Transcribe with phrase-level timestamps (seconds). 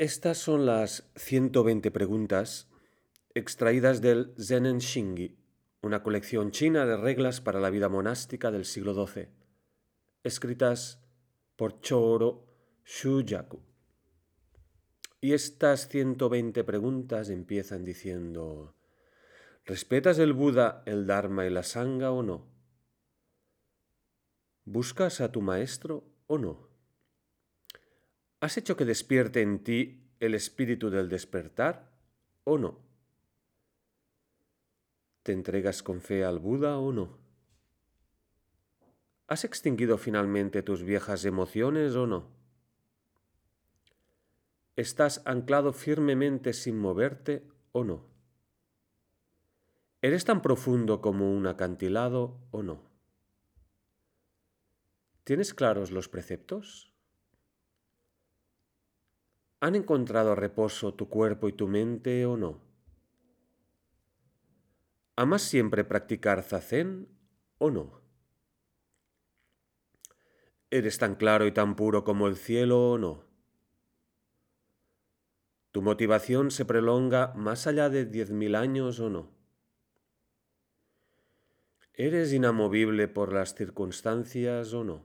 [0.00, 2.70] Estas son las 120 preguntas
[3.34, 5.36] extraídas del Zenen Shingi,
[5.82, 9.28] una colección china de reglas para la vida monástica del siglo XII,
[10.22, 11.04] escritas
[11.54, 12.46] por Choro
[12.86, 13.60] Shuyaku.
[15.20, 18.74] Y estas 120 preguntas empiezan diciendo,
[19.66, 22.50] ¿respetas el Buda, el Dharma y la Sangha o no?
[24.64, 26.69] ¿Buscas a tu maestro o no?
[28.40, 31.90] ¿Has hecho que despierte en ti el espíritu del despertar
[32.44, 32.80] o no?
[35.22, 37.18] ¿Te entregas con fe al Buda o no?
[39.26, 42.30] ¿Has extinguido finalmente tus viejas emociones o no?
[44.74, 48.06] ¿Estás anclado firmemente sin moverte o no?
[50.00, 52.82] ¿Eres tan profundo como un acantilado o no?
[55.24, 56.89] ¿Tienes claros los preceptos?
[59.62, 62.62] ¿Han encontrado reposo tu cuerpo y tu mente o no?
[65.16, 67.08] ¿Amas siempre practicar zazen
[67.58, 68.00] o no?
[70.70, 73.26] ¿Eres tan claro y tan puro como el cielo o no?
[75.72, 79.30] ¿Tu motivación se prolonga más allá de diez mil años o no?
[81.92, 85.04] ¿Eres inamovible por las circunstancias o no?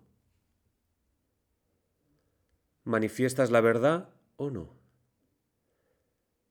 [2.85, 4.69] ¿Manifiestas la verdad o no?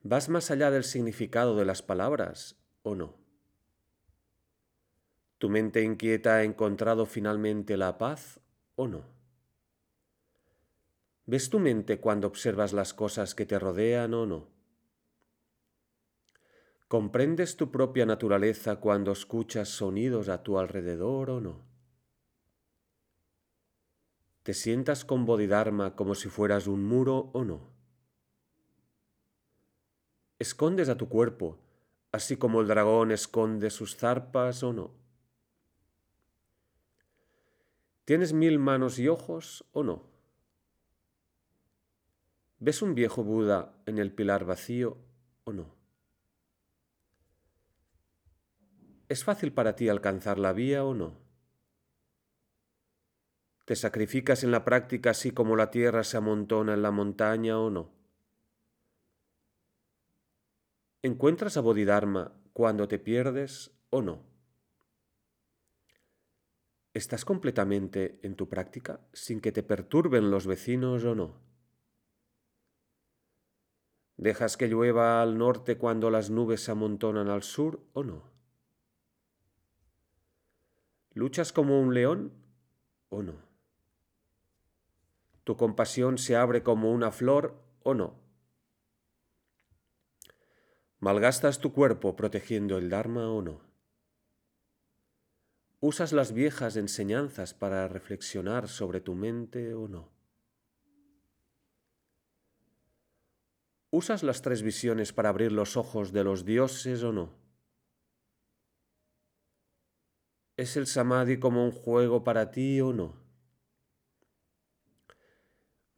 [0.03, 3.17] ¿Vas más allá del significado de las palabras o no?
[5.39, 8.41] ¿Tu mente inquieta ha encontrado finalmente la paz
[8.77, 9.05] o no?
[11.27, 14.49] ¿Ves tu mente cuando observas las cosas que te rodean o no?
[16.89, 21.65] ¿Comprendes tu propia naturaleza cuando escuchas sonidos a tu alrededor o no?
[24.43, 27.74] ¿Te sientas con Bodhidharma como si fueras un muro o no?
[30.45, 31.59] ¿Escondes a tu cuerpo,
[32.13, 34.91] así como el dragón esconde sus zarpas o no?
[38.05, 40.03] ¿Tienes mil manos y ojos o no?
[42.59, 44.99] ¿Ves un viejo Buda en el pilar vacío
[45.45, 45.75] o no?
[49.09, 51.17] ¿Es fácil para ti alcanzar la vía o no?
[53.65, 57.71] ¿Te sacrificas en la práctica así como la tierra se amontona en la montaña o
[57.71, 58.04] no?
[61.05, 64.23] ¿Encuentras a Bodhidharma cuando te pierdes o no?
[66.95, 71.43] ¿Estás completamente en tu práctica sin que te perturben los vecinos o no?
[74.17, 78.33] ¿Dejas que llueva al norte cuando las nubes se amontonan al sur o no?
[81.13, 82.33] ¿Luchas como un león
[83.11, 83.35] o no?
[85.45, 88.24] ¿Tu compasión se abre como una flor o no?
[91.05, 93.61] ¿Malgastas tu cuerpo protegiendo el Dharma o no?
[95.81, 100.09] ¿Usas las viejas enseñanzas para reflexionar sobre tu mente o no?
[103.91, 107.35] ¿Usas las tres visiones para abrir los ojos de los dioses o no?
[110.57, 113.15] ¿Es el samadhi como un juego para ti o no?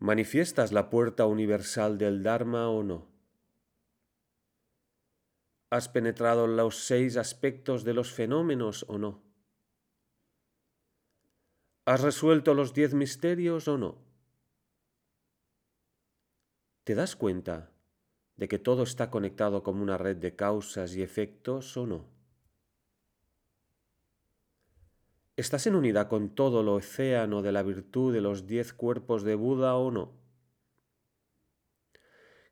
[0.01, 3.16] ¿Manifiestas la puerta universal del Dharma o no?
[5.69, 9.23] ¿Has penetrado los seis aspectos de los fenómenos o no?
[11.85, 13.99] ¿Has resuelto los diez misterios o no?
[16.85, 17.73] ¿Te das cuenta
[18.37, 22.07] de que todo está conectado como una red de causas y efectos o no?
[25.37, 29.35] ¿Estás en unidad con todo el océano de la virtud de los diez cuerpos de
[29.35, 30.13] Buda o no?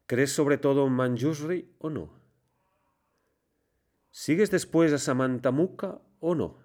[0.07, 2.24] ¿Crees sobre todo en Manjusri o no?
[4.25, 6.57] ¿Sigues después a Samantamuka o no?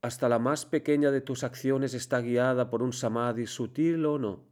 [0.00, 4.42] ¿Hasta la más pequeña de tus acciones está guiada por un samadhi sutil o no?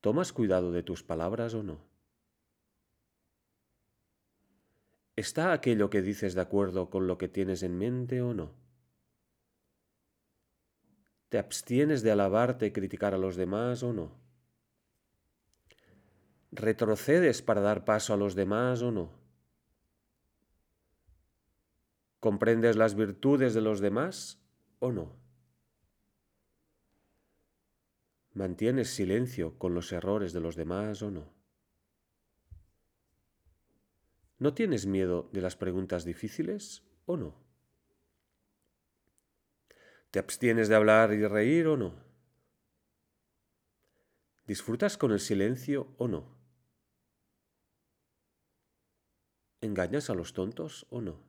[0.00, 1.78] ¿Tomas cuidado de tus palabras o no?
[5.14, 8.50] ¿Está aquello que dices de acuerdo con lo que tienes en mente o no?
[11.28, 14.31] ¿Te abstienes de alabarte y criticar a los demás o no?
[16.54, 19.10] ¿Retrocedes para dar paso a los demás o no?
[22.20, 24.38] ¿Comprendes las virtudes de los demás
[24.78, 25.16] o no?
[28.34, 31.32] ¿Mantienes silencio con los errores de los demás o no?
[34.38, 37.34] ¿No tienes miedo de las preguntas difíciles o no?
[40.10, 41.94] ¿Te abstienes de hablar y reír o no?
[44.46, 46.41] ¿Disfrutas con el silencio o no?
[49.62, 51.20] ¿Engañas a los tontos o no?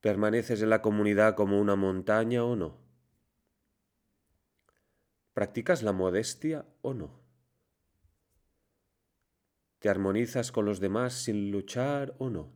[0.00, 2.76] ¿Permaneces en la comunidad como una montaña o no?
[5.34, 7.20] ¿Practicas la modestia o no?
[9.78, 12.52] ¿Te armonizas con los demás sin luchar o no?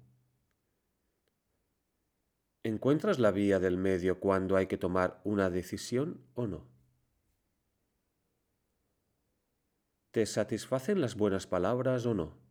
[2.64, 6.66] ¿Encuentras la vía del medio cuando hay que tomar una decisión o no?
[10.10, 12.42] ¿Te satisfacen las buenas palabras o no?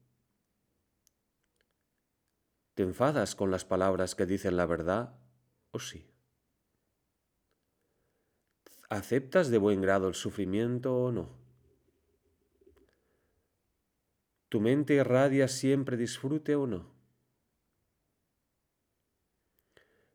[2.73, 5.19] ¿Te enfadas con las palabras que dicen la verdad
[5.71, 6.07] o sí?
[8.89, 11.29] ¿Aceptas de buen grado el sufrimiento o no?
[14.50, 16.91] ¿Tu mente irradia siempre disfrute o no?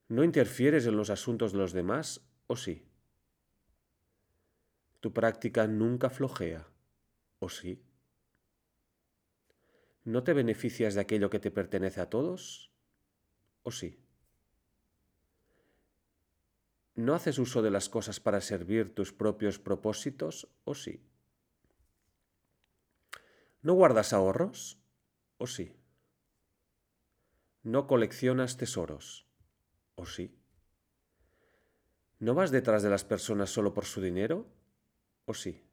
[0.09, 2.87] ¿No interfieres en los asuntos de los demás o sí?
[5.01, 6.67] ¿Tu práctica nunca flojea
[7.39, 7.86] o sí?
[10.07, 12.71] ¿No te beneficias de aquello que te pertenece a todos
[13.65, 13.99] o sí?
[16.95, 21.05] ¿No haces uso de las cosas para servir tus propios propósitos o sí?
[23.63, 24.79] ¿No guardas ahorros
[25.39, 25.75] o sí?
[27.65, 29.27] ¿No coleccionas tesoros
[29.97, 30.39] o sí?
[32.21, 34.47] ¿No vas detrás de las personas solo por su dinero
[35.25, 35.66] o sí?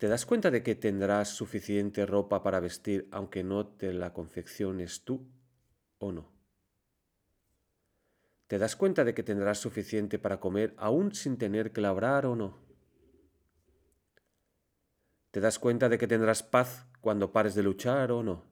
[0.00, 5.04] ¿Te das cuenta de que tendrás suficiente ropa para vestir aunque no te la confecciones
[5.04, 5.28] tú
[5.98, 6.32] o no?
[8.46, 12.34] ¿Te das cuenta de que tendrás suficiente para comer aún sin tener que labrar o
[12.34, 12.56] no?
[15.32, 18.46] ¿Te das cuenta de que tendrás paz cuando pares de luchar o no?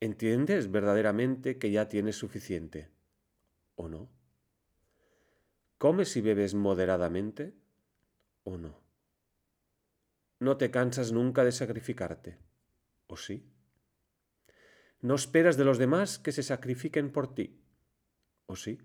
[0.00, 2.88] ¿Entiendes verdaderamente que ya tienes suficiente
[3.74, 4.08] o no?
[5.76, 7.52] ¿Comes y bebes moderadamente
[8.44, 8.83] o no?
[10.44, 12.36] No te cansas nunca de sacrificarte,
[13.06, 13.50] ¿o sí?
[15.00, 17.64] No esperas de los demás que se sacrifiquen por ti,
[18.44, 18.78] ¿o sí?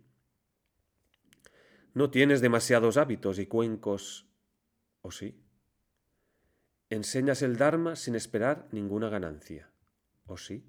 [1.94, 4.30] No tienes demasiados hábitos y cuencos,
[5.02, 5.44] ¿o sí?
[6.90, 9.70] Enseñas el Dharma sin esperar ninguna ganancia,
[10.28, 10.66] ¿o sí?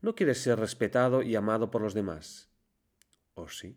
[0.00, 2.48] No quieres ser respetado y amado por los demás,
[3.34, 3.76] ¿o sí?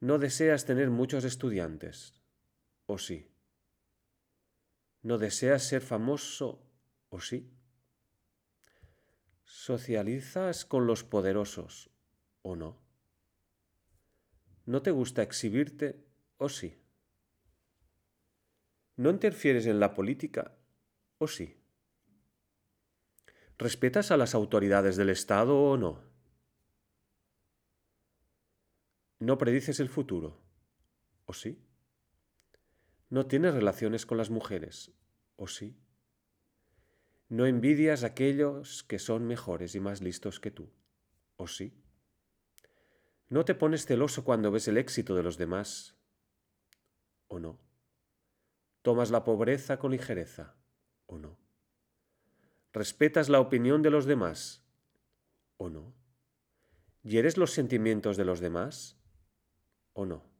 [0.00, 2.14] No deseas tener muchos estudiantes,
[2.86, 3.35] ¿o sí?
[5.06, 6.66] ¿No deseas ser famoso
[7.10, 7.48] o sí?
[9.44, 11.90] ¿Socializas con los poderosos
[12.42, 12.82] o no?
[14.64, 16.04] ¿No te gusta exhibirte
[16.38, 16.82] o sí?
[18.96, 20.56] ¿No interfieres en la política
[21.18, 21.56] o sí?
[23.58, 26.02] ¿Respetas a las autoridades del Estado o no?
[29.20, 30.42] ¿No predices el futuro
[31.26, 31.62] o sí?
[33.08, 34.92] No tienes relaciones con las mujeres,
[35.36, 35.78] ¿o sí?
[37.28, 40.72] No envidias a aquellos que son mejores y más listos que tú,
[41.36, 41.72] ¿o sí?
[43.28, 45.96] No te pones celoso cuando ves el éxito de los demás,
[47.28, 47.60] ¿o no?
[48.82, 50.56] Tomas la pobreza con ligereza,
[51.06, 51.38] ¿o no?
[52.72, 54.64] ¿Respetas la opinión de los demás,
[55.56, 55.94] o no?
[57.02, 58.98] ¿Hieres los sentimientos de los demás,
[59.92, 60.35] o no?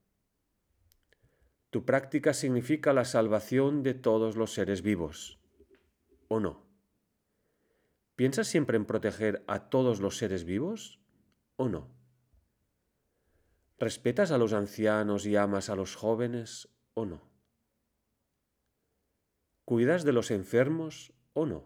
[1.77, 5.39] Tu práctica significa la salvación de todos los seres vivos,
[6.27, 6.65] ¿o no?
[8.15, 11.03] ¿Piensas siempre en proteger a todos los seres vivos,
[11.57, 11.91] o no?
[13.79, 17.21] ¿Respetas a los ancianos y amas a los jóvenes, o no?
[19.67, 21.63] ¿Cuidas de los enfermos, o no?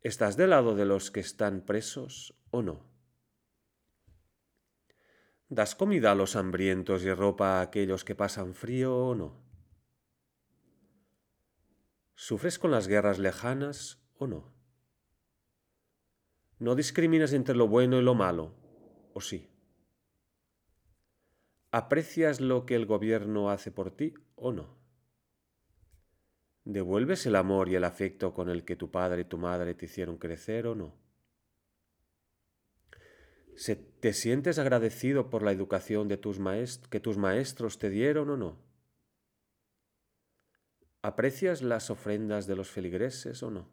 [0.00, 2.87] ¿Estás del lado de los que están presos, o no?
[5.50, 9.40] ¿Das comida a los hambrientos y ropa a aquellos que pasan frío o no?
[12.14, 14.52] ¿Sufres con las guerras lejanas o no?
[16.58, 18.54] ¿No discriminas entre lo bueno y lo malo
[19.14, 19.48] o sí?
[21.70, 24.76] ¿Aprecias lo que el gobierno hace por ti o no?
[26.64, 29.86] ¿Devuelves el amor y el afecto con el que tu padre y tu madre te
[29.86, 31.07] hicieron crecer o no?
[34.00, 36.38] ¿Te sientes agradecido por la educación de tus
[36.90, 38.56] que tus maestros te dieron o no?
[41.02, 43.68] ¿Aprecias las ofrendas de los feligreses o no?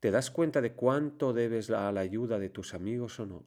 [0.00, 3.44] ¿Te das cuenta de cuánto debes a la ayuda de tus amigos o no?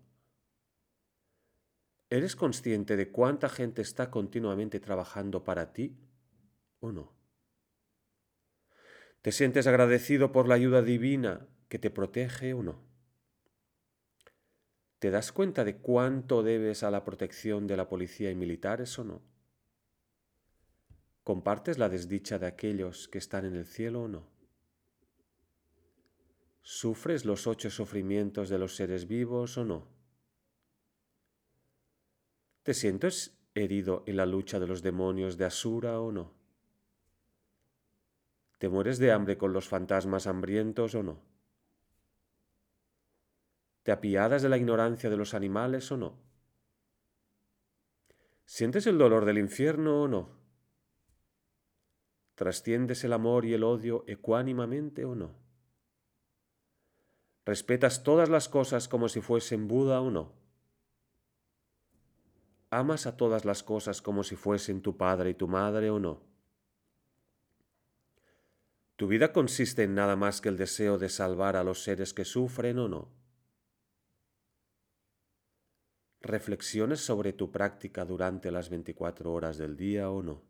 [2.09, 5.95] ¿Eres consciente de cuánta gente está continuamente trabajando para ti
[6.79, 7.13] o no?
[9.21, 12.92] ¿Te sientes agradecido por la ayuda divina que te protege o no?
[15.03, 19.03] ¿Te das cuenta de cuánto debes a la protección de la policía y militares o
[19.03, 19.22] no?
[21.25, 24.29] ¿Compartes la desdicha de aquellos que están en el cielo o no?
[26.62, 29.89] ¿Sufres los ocho sufrimientos de los seres vivos o no?
[32.63, 36.31] ¿Te sientes herido en la lucha de los demonios de Asura o no?
[38.57, 41.32] ¿Te mueres de hambre con los fantasmas hambrientos o no?
[43.83, 46.17] ¿Te apiadas de la ignorancia de los animales o no?
[48.45, 50.29] ¿Sientes el dolor del infierno o no?
[52.35, 55.35] ¿Trasciendes el amor y el odio ecuánimamente o no?
[57.45, 60.33] ¿Respetas todas las cosas como si fuesen Buda o no?
[62.69, 66.23] ¿Amas a todas las cosas como si fuesen tu padre y tu madre o no?
[68.95, 72.23] ¿Tu vida consiste en nada más que el deseo de salvar a los seres que
[72.23, 73.23] sufren o no?
[76.24, 80.42] ¿Reflexiones sobre tu práctica durante las 24 horas del día o no?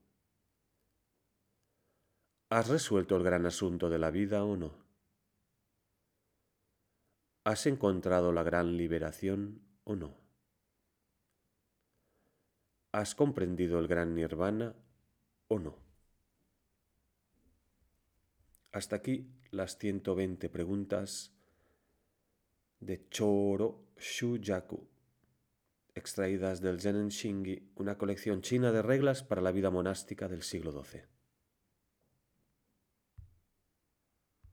[2.49, 4.71] ¿Has resuelto el gran asunto de la vida o no?
[7.43, 10.15] ¿Has encontrado la gran liberación o no?
[12.91, 14.75] ¿Has comprendido el gran nirvana
[15.47, 15.75] o no?
[18.71, 21.33] Hasta aquí las 120 preguntas
[22.79, 24.92] de Choro Shujaku,
[25.95, 30.71] extraídas del Zenen Shingi, una colección china de reglas para la vida monástica del siglo
[30.71, 31.12] XII.